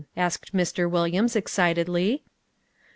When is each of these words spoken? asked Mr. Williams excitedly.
asked 0.17 0.51
Mr. 0.51 0.89
Williams 0.89 1.35
excitedly. 1.35 2.23